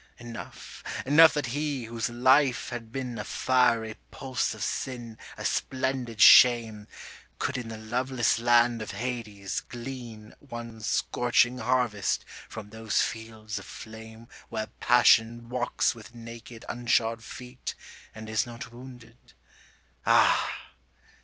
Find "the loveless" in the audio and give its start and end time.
7.67-8.39